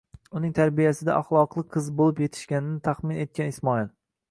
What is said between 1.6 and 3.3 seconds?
qiz bo'lib yetishganini taxmin